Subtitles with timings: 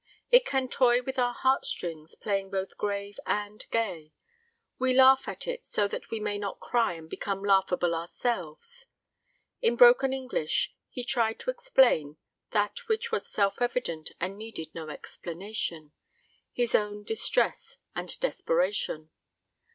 [0.31, 4.13] It can toy with our heart strings, playing both grave and gay.
[4.79, 8.87] We laugh at it so that we may not cry and become laughable ourselves.
[9.61, 12.17] In broken English, he tried to explain
[12.49, 15.91] that which was self evident and needed no explanation
[16.51, 19.11] his own distress and desperation.